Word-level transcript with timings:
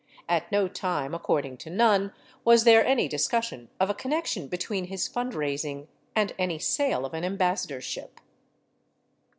At 0.27 0.51
no 0.51 0.67
time, 0.67 1.13
according 1.13 1.57
to 1.57 1.69
Nunn, 1.69 2.11
was 2.43 2.63
there 2.63 2.83
any 2.83 3.07
discussion 3.07 3.69
of 3.79 3.87
a 3.87 3.93
connection 3.93 4.47
between 4.47 4.85
his 4.85 5.07
fundraising 5.07 5.89
and 6.15 6.33
any 6.39 6.57
sale 6.57 7.05
of 7.05 7.13
an 7.13 7.23
ambassadorship. 7.23 8.19